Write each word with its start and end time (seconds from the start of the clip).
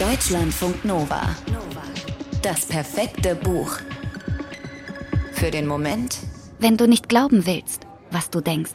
Deutschlandfunk 0.00 0.82
Nova. 0.82 1.36
Das 2.40 2.64
perfekte 2.64 3.34
Buch. 3.34 3.76
Für 5.34 5.50
den 5.50 5.66
Moment, 5.66 6.20
wenn 6.58 6.78
du 6.78 6.88
nicht 6.88 7.10
glauben 7.10 7.44
willst, 7.44 7.86
was 8.10 8.30
du 8.30 8.40
denkst. 8.40 8.72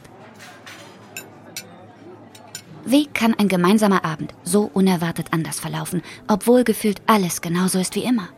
Wie 2.84 3.06
kann 3.06 3.34
ein 3.34 3.48
gemeinsamer 3.48 4.04
Abend 4.04 4.34
so 4.44 4.70
unerwartet 4.72 5.32
anders 5.32 5.58
verlaufen, 5.58 6.02
obwohl 6.28 6.62
gefühlt 6.62 7.02
alles 7.08 7.40
genauso 7.40 7.80
ist 7.80 7.96
wie 7.96 8.04
immer? 8.04 8.28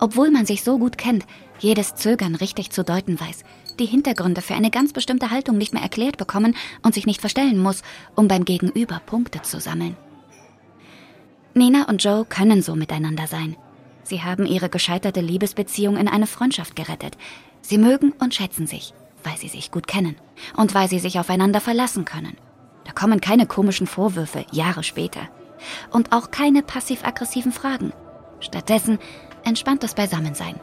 Obwohl 0.00 0.30
man 0.30 0.46
sich 0.46 0.64
so 0.64 0.78
gut 0.78 0.96
kennt, 0.96 1.26
jedes 1.58 1.96
Zögern 1.96 2.34
richtig 2.34 2.70
zu 2.70 2.82
deuten 2.82 3.20
weiß, 3.20 3.44
die 3.78 3.84
Hintergründe 3.84 4.40
für 4.40 4.54
eine 4.54 4.70
ganz 4.70 4.94
bestimmte 4.94 5.30
Haltung 5.30 5.58
nicht 5.58 5.74
mehr 5.74 5.82
erklärt 5.82 6.16
bekommen 6.16 6.56
und 6.82 6.94
sich 6.94 7.04
nicht 7.04 7.20
verstellen 7.20 7.58
muss, 7.58 7.82
um 8.14 8.26
beim 8.26 8.46
Gegenüber 8.46 9.02
Punkte 9.04 9.42
zu 9.42 9.60
sammeln. 9.60 9.98
Nina 11.54 11.88
und 11.88 12.02
Joe 12.02 12.24
können 12.24 12.62
so 12.62 12.74
miteinander 12.74 13.26
sein. 13.26 13.56
Sie 14.04 14.22
haben 14.22 14.46
ihre 14.46 14.68
gescheiterte 14.68 15.20
Liebesbeziehung 15.20 15.96
in 15.96 16.08
eine 16.08 16.26
Freundschaft 16.26 16.76
gerettet. 16.76 17.16
Sie 17.60 17.78
mögen 17.78 18.12
und 18.18 18.34
schätzen 18.34 18.66
sich, 18.66 18.94
weil 19.22 19.36
sie 19.36 19.48
sich 19.48 19.70
gut 19.70 19.86
kennen 19.86 20.16
und 20.56 20.74
weil 20.74 20.88
sie 20.88 20.98
sich 20.98 21.18
aufeinander 21.18 21.60
verlassen 21.60 22.04
können. 22.04 22.36
Da 22.84 22.92
kommen 22.92 23.20
keine 23.20 23.46
komischen 23.46 23.86
Vorwürfe 23.86 24.44
Jahre 24.50 24.82
später. 24.82 25.28
Und 25.90 26.12
auch 26.12 26.30
keine 26.30 26.62
passiv-aggressiven 26.62 27.52
Fragen. 27.52 27.92
Stattdessen 28.40 28.98
entspanntes 29.44 29.94
Beisammensein. 29.94 30.58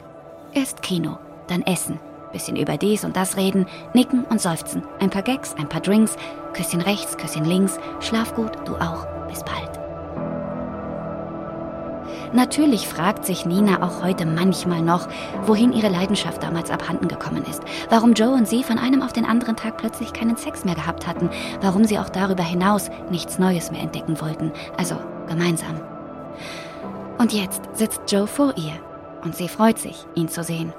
Erst 0.52 0.82
Kino, 0.82 1.18
dann 1.46 1.62
Essen, 1.62 1.98
bisschen 2.32 2.56
über 2.56 2.76
dies 2.76 3.04
und 3.04 3.16
das 3.16 3.36
reden, 3.36 3.66
nicken 3.94 4.24
und 4.24 4.40
seufzen, 4.40 4.82
ein 4.98 5.10
paar 5.10 5.22
Gags, 5.22 5.54
ein 5.54 5.68
paar 5.68 5.80
Drinks, 5.80 6.16
Küsschen 6.52 6.80
rechts, 6.80 7.16
Küsschen 7.16 7.44
links, 7.44 7.78
schlaf 8.00 8.34
gut, 8.34 8.52
du 8.66 8.74
auch, 8.76 9.06
bis 9.28 9.42
bald. 9.44 9.69
Natürlich 12.32 12.86
fragt 12.86 13.26
sich 13.26 13.44
Nina 13.44 13.82
auch 13.82 14.04
heute 14.04 14.24
manchmal 14.24 14.82
noch, 14.82 15.08
wohin 15.46 15.72
ihre 15.72 15.88
Leidenschaft 15.88 16.42
damals 16.42 16.70
abhanden 16.70 17.08
gekommen 17.08 17.44
ist, 17.44 17.62
warum 17.88 18.12
Joe 18.12 18.34
und 18.34 18.46
sie 18.46 18.62
von 18.62 18.78
einem 18.78 19.02
auf 19.02 19.12
den 19.12 19.24
anderen 19.24 19.56
Tag 19.56 19.78
plötzlich 19.78 20.12
keinen 20.12 20.36
Sex 20.36 20.64
mehr 20.64 20.76
gehabt 20.76 21.08
hatten, 21.08 21.28
warum 21.60 21.84
sie 21.84 21.98
auch 21.98 22.08
darüber 22.08 22.44
hinaus 22.44 22.88
nichts 23.10 23.38
Neues 23.38 23.72
mehr 23.72 23.80
entdecken 23.80 24.20
wollten, 24.20 24.52
also 24.76 24.96
gemeinsam. 25.28 25.80
Und 27.18 27.32
jetzt 27.32 27.62
sitzt 27.74 28.02
Joe 28.08 28.28
vor 28.28 28.54
ihr 28.56 28.72
und 29.24 29.34
sie 29.34 29.48
freut 29.48 29.78
sich, 29.78 30.06
ihn 30.14 30.28
zu 30.28 30.44
sehen. 30.44 30.72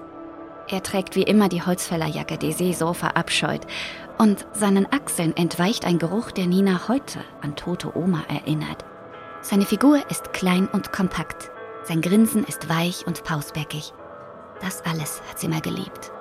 Er 0.69 0.81
trägt 0.83 1.17
wie 1.17 1.23
immer 1.23 1.49
die 1.49 1.63
Holzfällerjacke, 1.63 2.37
die 2.37 2.53
sie 2.53 2.73
so 2.73 2.93
verabscheut, 2.93 3.61
und 4.17 4.45
seinen 4.53 4.87
Achseln 4.91 5.35
entweicht 5.35 5.85
ein 5.85 5.99
Geruch, 5.99 6.31
der 6.31 6.47
Nina 6.47 6.87
heute 6.87 7.19
an 7.41 7.55
tote 7.55 7.97
Oma 7.97 8.21
erinnert. 8.29 8.85
Seine 9.41 9.65
Figur 9.65 9.99
ist 10.09 10.33
klein 10.33 10.67
und 10.71 10.93
kompakt. 10.93 11.51
Sein 11.83 12.01
Grinsen 12.01 12.43
ist 12.45 12.69
weich 12.69 13.07
und 13.07 13.23
pausbäckig. 13.23 13.91
Das 14.61 14.85
alles 14.85 15.21
hat 15.29 15.39
sie 15.39 15.47
mal 15.47 15.61
geliebt. 15.61 16.11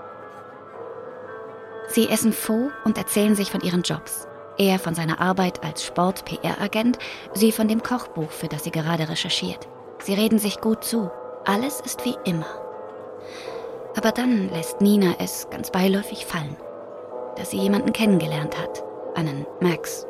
Sie 1.88 2.08
essen 2.08 2.32
Faux 2.32 2.72
und 2.84 2.96
erzählen 2.96 3.36
sich 3.36 3.50
von 3.50 3.60
ihren 3.60 3.82
Jobs. 3.82 4.26
Er 4.56 4.78
von 4.78 4.94
seiner 4.94 5.20
Arbeit 5.20 5.62
als 5.62 5.84
Sport-PR-Agent, 5.84 6.98
sie 7.34 7.52
von 7.52 7.68
dem 7.68 7.82
Kochbuch, 7.82 8.30
für 8.30 8.48
das 8.48 8.64
sie 8.64 8.70
gerade 8.70 9.08
recherchiert. 9.08 9.68
Sie 9.98 10.14
reden 10.14 10.38
sich 10.38 10.60
gut 10.60 10.82
zu. 10.82 11.10
Alles 11.44 11.80
ist 11.80 12.04
wie 12.04 12.16
immer. 12.24 12.46
Aber 13.96 14.12
dann 14.12 14.48
lässt 14.48 14.80
Nina 14.80 15.14
es 15.18 15.48
ganz 15.50 15.70
beiläufig 15.70 16.24
fallen, 16.24 16.56
dass 17.36 17.50
sie 17.50 17.58
jemanden 17.58 17.92
kennengelernt 17.92 18.56
hat, 18.58 18.82
einen 19.14 19.46
Max, 19.60 20.06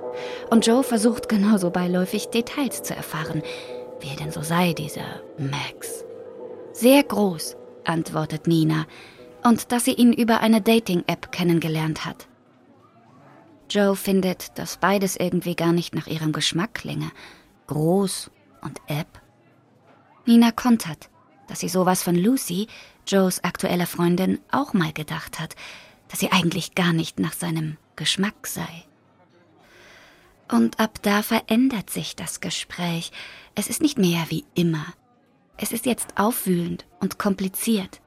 und 0.50 0.66
Joe 0.66 0.82
versucht 0.82 1.28
genauso 1.28 1.70
beiläufig 1.70 2.28
Details 2.28 2.82
zu 2.82 2.94
erfahren, 2.94 3.42
wie 4.00 4.08
er 4.08 4.16
denn 4.16 4.32
so 4.32 4.42
sei, 4.42 4.72
dieser 4.72 5.22
Max. 5.38 6.04
Sehr 6.72 7.02
groß, 7.02 7.56
antwortet 7.84 8.46
Nina, 8.46 8.86
und 9.42 9.72
dass 9.72 9.84
sie 9.84 9.94
ihn 9.94 10.12
über 10.12 10.41
eine 10.41 10.60
Dating-App 10.60 11.32
kennengelernt 11.32 12.04
hat. 12.04 12.28
Joe 13.70 13.94
findet, 13.94 14.59
dass 14.59 14.78
beides 14.78 15.16
irgendwie 15.16 15.54
gar 15.54 15.72
nicht 15.72 15.94
nach 15.94 16.06
ihrem 16.06 16.32
Geschmack 16.32 16.75
klinge. 16.75 17.10
Groß 17.69 18.30
und 18.62 18.80
App. 18.88 19.06
Nina 20.26 20.50
kontert, 20.50 21.09
dass 21.47 21.60
sie 21.60 21.69
sowas 21.69 22.03
von 22.03 22.16
Lucy, 22.16 22.66
Joes 23.06 23.42
aktueller 23.44 23.86
Freundin, 23.86 24.41
auch 24.50 24.72
mal 24.72 24.92
gedacht 24.92 25.38
hat, 25.38 25.54
dass 26.09 26.20
sie 26.20 26.32
eigentlich 26.32 26.75
gar 26.75 26.92
nicht 26.92 27.20
nach 27.20 27.32
seinem 27.32 27.76
Geschmack 27.97 28.47
sei. 28.47 28.84
Und 30.50 30.81
ab 30.81 30.99
da 31.03 31.22
verändert 31.22 31.91
sich 31.91 32.16
das 32.16 32.41
Gespräch. 32.41 33.12
Es 33.55 33.69
ist 33.69 33.83
nicht 33.83 33.99
mehr 33.99 34.27
wie 34.28 34.44
immer. 34.55 34.84
Es 35.56 35.72
ist 35.72 35.87
jetzt 35.87 36.09
aufwühlend 36.16 36.87
und 37.00 37.19
kompliziert. 37.19 38.00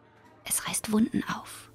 Es 0.43 0.67
reißt 0.67 0.91
Wunden 0.91 1.23
auf. 1.23 1.71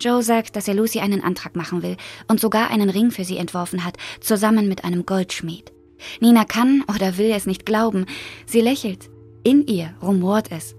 Joe 0.00 0.22
sagt, 0.22 0.56
dass 0.56 0.68
er 0.68 0.74
Lucy 0.74 0.98
einen 1.00 1.22
Antrag 1.22 1.54
machen 1.54 1.82
will 1.82 1.96
und 2.28 2.40
sogar 2.40 2.70
einen 2.70 2.90
Ring 2.90 3.10
für 3.10 3.24
sie 3.24 3.36
entworfen 3.36 3.84
hat, 3.84 3.96
zusammen 4.20 4.68
mit 4.68 4.84
einem 4.84 5.06
Goldschmied. 5.06 5.72
Nina 6.20 6.44
kann 6.44 6.84
oder 6.92 7.16
will 7.16 7.30
es 7.30 7.46
nicht 7.46 7.64
glauben. 7.64 8.06
Sie 8.44 8.60
lächelt. 8.60 9.08
In 9.44 9.66
ihr 9.66 9.94
rumort 10.02 10.50
es. 10.50 10.74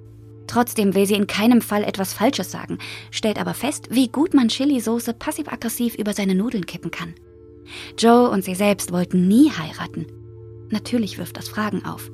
Trotzdem 0.48 0.94
will 0.94 1.06
sie 1.06 1.16
in 1.16 1.28
keinem 1.28 1.62
Fall 1.62 1.84
etwas 1.84 2.14
Falsches 2.14 2.52
sagen, 2.52 2.78
stellt 3.12 3.40
aber 3.40 3.54
fest, 3.54 3.88
wie 3.90 4.10
gut 4.10 4.34
man 4.34 4.50
Chili-Soße 4.50 5.14
passiv-aggressiv 5.14 5.96
über 5.96 6.14
seine 6.14 6.36
Nudeln 6.36 6.66
kippen 6.66 6.92
kann. 6.92 7.16
Joe 7.98 8.30
und 8.30 8.44
sie 8.44 8.56
selbst 8.56 8.92
wollten 8.92 9.28
nie 9.28 9.52
heiraten. 9.52 10.08
Natürlich 10.70 11.18
wirft 11.18 11.38
das 11.38 11.48
Fragen 11.48 11.86
auf. 11.86 12.12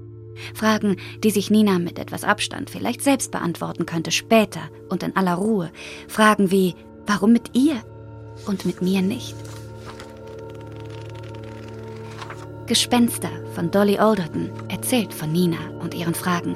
Fragen, 0.54 0.98
die 1.24 1.32
sich 1.32 1.50
Nina 1.50 1.80
mit 1.80 2.00
etwas 2.00 2.24
Abstand 2.24 2.70
vielleicht 2.70 3.02
selbst 3.02 3.32
beantworten 3.32 3.86
könnte, 3.86 4.12
später 4.12 4.62
und 4.90 5.04
in 5.04 5.16
aller 5.16 5.36
Ruhe. 5.36 5.72
Fragen 6.08 6.52
wie, 6.52 6.76
warum 7.06 7.34
mit 7.34 7.56
ihr 7.56 7.82
und 8.46 8.66
mit 8.66 8.82
mir 8.82 9.02
nicht? 9.02 9.36
Gespenster 12.68 13.32
von 13.56 13.72
Dolly 13.72 13.98
Alderton 13.98 14.52
erzählt 14.70 15.14
von 15.14 15.32
Nina 15.32 15.58
und 15.82 15.94
ihren 15.94 16.14
Fragen. 16.14 16.56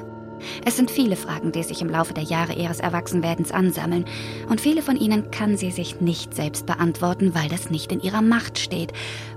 Es 0.64 0.76
sind 0.76 0.90
viele 0.90 1.16
Fragen, 1.16 1.52
die 1.52 1.62
sich 1.62 1.82
im 1.82 1.88
Laufe 1.88 2.14
der 2.14 2.24
Jahre 2.24 2.54
ihres 2.54 2.80
Erwachsenwerdens 2.80 3.52
ansammeln, 3.52 4.04
und 4.48 4.60
viele 4.60 4.82
von 4.82 4.96
ihnen 4.96 5.30
kann 5.30 5.56
sie 5.56 5.70
sich 5.70 6.00
nicht 6.00 6.34
selbst 6.34 6.66
beantworten, 6.66 7.34
weil 7.34 7.48
das 7.48 7.70
nicht 7.70 7.92
in 7.92 8.00
ihrer 8.00 8.22
Macht 8.22 8.58
steht, 8.58 8.92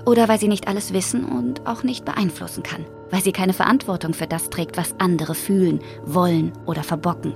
oder 0.05 0.27
weil 0.27 0.39
sie 0.39 0.47
nicht 0.47 0.67
alles 0.67 0.93
wissen 0.93 1.25
und 1.25 1.65
auch 1.67 1.83
nicht 1.83 2.05
beeinflussen 2.05 2.63
kann, 2.63 2.85
weil 3.11 3.21
sie 3.21 3.31
keine 3.31 3.53
Verantwortung 3.53 4.13
für 4.13 4.27
das 4.27 4.49
trägt, 4.49 4.77
was 4.77 4.95
andere 4.99 5.35
fühlen, 5.35 5.79
wollen 6.05 6.53
oder 6.65 6.83
verbocken. 6.83 7.33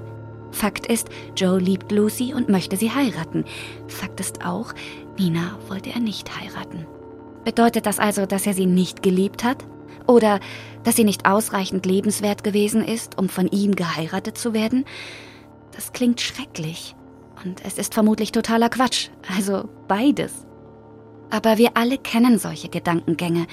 Fakt 0.51 0.85
ist, 0.85 1.09
Joe 1.35 1.59
liebt 1.59 1.91
Lucy 1.91 2.33
und 2.33 2.49
möchte 2.49 2.75
sie 2.75 2.91
heiraten. 2.91 3.45
Fakt 3.87 4.19
ist 4.19 4.45
auch, 4.45 4.73
Nina 5.17 5.57
wollte 5.67 5.91
er 5.91 5.99
nicht 5.99 6.29
heiraten. 6.37 6.85
Bedeutet 7.43 7.85
das 7.85 7.99
also, 7.99 8.25
dass 8.25 8.45
er 8.45 8.53
sie 8.53 8.65
nicht 8.65 9.01
geliebt 9.01 9.43
hat? 9.43 9.65
Oder 10.11 10.41
dass 10.83 10.97
sie 10.97 11.05
nicht 11.05 11.25
ausreichend 11.25 11.85
lebenswert 11.85 12.43
gewesen 12.43 12.83
ist, 12.83 13.17
um 13.17 13.29
von 13.29 13.47
ihm 13.47 13.75
geheiratet 13.75 14.37
zu 14.37 14.53
werden? 14.53 14.83
Das 15.73 15.93
klingt 15.93 16.19
schrecklich. 16.19 16.95
Und 17.45 17.63
es 17.65 17.77
ist 17.77 17.93
vermutlich 17.93 18.33
totaler 18.33 18.69
Quatsch. 18.69 19.07
Also 19.33 19.69
beides. 19.87 20.45
Aber 21.29 21.57
wir 21.57 21.71
alle 21.75 21.97
kennen 21.97 22.39
solche 22.39 22.67
Gedankengänge. 22.67 23.47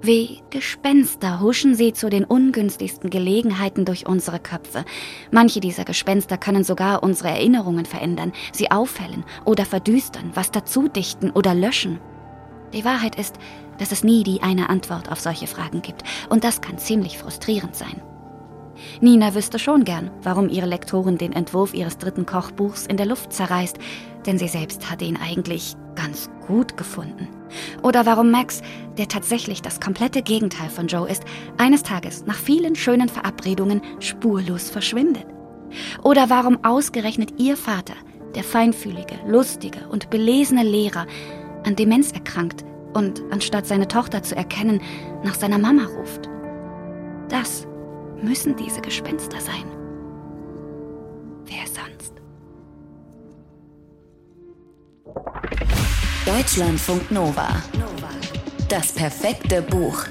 Wie 0.00 0.42
Gespenster 0.50 1.40
huschen 1.40 1.74
sie 1.74 1.92
zu 1.92 2.08
den 2.08 2.24
ungünstigsten 2.24 3.10
Gelegenheiten 3.10 3.84
durch 3.84 4.06
unsere 4.06 4.38
Köpfe. 4.38 4.84
Manche 5.32 5.58
dieser 5.58 5.84
Gespenster 5.84 6.38
können 6.38 6.62
sogar 6.62 7.02
unsere 7.02 7.30
Erinnerungen 7.30 7.84
verändern, 7.84 8.32
sie 8.52 8.70
aufhellen 8.70 9.24
oder 9.44 9.66
verdüstern, 9.66 10.30
was 10.34 10.52
dazu 10.52 10.88
dichten 10.88 11.30
oder 11.30 11.52
löschen. 11.52 12.00
Die 12.72 12.84
Wahrheit 12.84 13.16
ist, 13.16 13.34
dass 13.80 13.92
es 13.92 14.04
nie 14.04 14.22
die 14.22 14.42
eine 14.42 14.68
Antwort 14.68 15.10
auf 15.10 15.20
solche 15.20 15.46
Fragen 15.46 15.80
gibt. 15.82 16.04
Und 16.28 16.44
das 16.44 16.60
kann 16.60 16.78
ziemlich 16.78 17.18
frustrierend 17.18 17.74
sein. 17.74 18.00
Nina 19.00 19.34
wüsste 19.34 19.58
schon 19.58 19.84
gern, 19.84 20.10
warum 20.22 20.48
ihre 20.48 20.66
Lektorin 20.66 21.18
den 21.18 21.32
Entwurf 21.32 21.74
ihres 21.74 21.98
dritten 21.98 22.26
Kochbuchs 22.26 22.86
in 22.86 22.96
der 22.96 23.06
Luft 23.06 23.32
zerreißt, 23.32 23.78
denn 24.26 24.38
sie 24.38 24.48
selbst 24.48 24.90
hatte 24.90 25.04
ihn 25.04 25.18
eigentlich 25.18 25.74
ganz 25.94 26.30
gut 26.46 26.76
gefunden. 26.76 27.28
Oder 27.82 28.06
warum 28.06 28.30
Max, 28.30 28.62
der 28.96 29.08
tatsächlich 29.08 29.62
das 29.62 29.80
komplette 29.80 30.22
Gegenteil 30.22 30.68
von 30.68 30.86
Joe 30.86 31.08
ist, 31.08 31.24
eines 31.58 31.82
Tages 31.82 32.26
nach 32.26 32.36
vielen 32.36 32.76
schönen 32.76 33.08
Verabredungen 33.08 33.82
spurlos 33.98 34.70
verschwindet. 34.70 35.26
Oder 36.02 36.30
warum 36.30 36.64
ausgerechnet 36.64 37.38
ihr 37.38 37.56
Vater, 37.56 37.94
der 38.34 38.44
feinfühlige, 38.44 39.18
lustige 39.26 39.88
und 39.88 40.10
belesene 40.10 40.64
Lehrer, 40.64 41.06
an 41.64 41.76
Demenz 41.76 42.12
erkrankt 42.12 42.64
und 42.94 43.22
anstatt 43.30 43.66
seine 43.66 43.88
Tochter 43.88 44.22
zu 44.22 44.36
erkennen, 44.36 44.80
nach 45.22 45.34
seiner 45.34 45.58
Mama 45.58 45.84
ruft. 45.84 46.28
Das 47.28 47.66
müssen 48.22 48.56
diese 48.56 48.80
Gespenster 48.80 49.40
sein. 49.40 49.64
Wer 51.44 51.66
sonst? 51.66 52.14
Deutschlandfunk 56.26 57.10
Nova. 57.10 57.48
Das 58.68 58.92
perfekte 58.92 59.62
Buch. 59.62 60.04